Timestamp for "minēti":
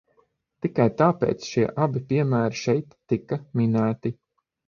3.61-4.13